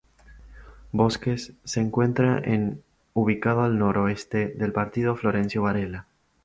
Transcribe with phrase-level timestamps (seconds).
[0.91, 2.81] Bosques se encuentra en
[3.13, 6.07] ubicado al noreste del Partido de Florencio Varela.